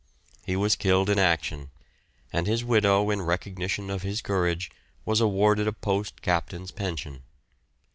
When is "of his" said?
3.91-4.19